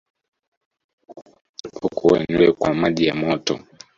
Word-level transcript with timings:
Epuka 1.65 1.89
kuosha 1.97 2.17
nywele 2.23 2.51
kwa 2.59 2.73
maji 2.73 3.05
ya 3.07 3.15
moto 3.15 3.59